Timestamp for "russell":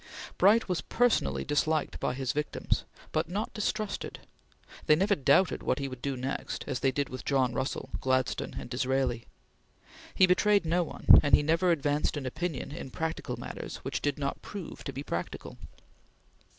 7.53-7.91